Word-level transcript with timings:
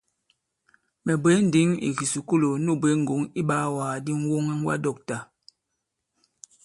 Mɛ̀ 1.05 1.15
bwě 1.21 1.33
ǹndǐŋ 1.41 1.69
ì 1.87 1.89
kìsùkulù 1.97 2.49
nu 2.65 2.71
bwě 2.81 2.91
ŋgɔ̂ŋ 3.01 3.21
iɓaawàgàdi 3.39 4.11
ŋ̀woŋwadɔ̂ktà. 4.23 5.17